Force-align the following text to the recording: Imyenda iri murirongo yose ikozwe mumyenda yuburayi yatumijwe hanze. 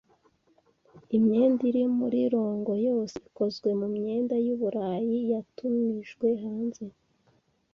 Imyenda 1.17 1.61
iri 1.69 1.83
murirongo 1.99 2.71
yose 2.87 3.15
ikozwe 3.29 3.69
mumyenda 3.79 4.35
yuburayi 4.45 5.17
yatumijwe 5.31 6.27
hanze. 6.43 6.83